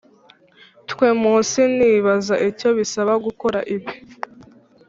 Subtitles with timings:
[0.89, 3.91] twe munsi nibaza icyo bisaba gukora ibi